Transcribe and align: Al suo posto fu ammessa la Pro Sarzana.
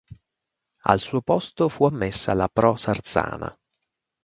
Al 0.89 0.99
suo 0.99 1.21
posto 1.21 1.69
fu 1.69 1.85
ammessa 1.85 2.33
la 2.33 2.49
Pro 2.51 2.75
Sarzana. 2.75 3.55